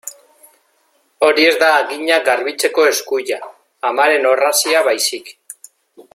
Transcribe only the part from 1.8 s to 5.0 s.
haginak garbitzeko eskuila, amaren orrazia